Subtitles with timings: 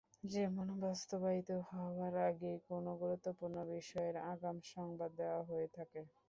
[0.31, 6.01] যেমন বাস্তবায়িত হওয়ার আগেই কোন গুরুত্বপূর্ণ বিষয়ের আগাম সংবাদ দেওয়া হয়ে থাকে।